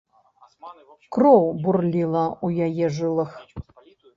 Кроў 1.17 1.37
бурліла 1.65 2.25
ў 2.45 2.47
яе 2.71 2.85
жылах. 2.97 3.31